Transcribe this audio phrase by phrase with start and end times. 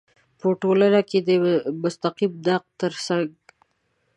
[0.39, 1.29] په ټولنه کې د
[1.81, 3.27] مستقیم نقد تر څنګ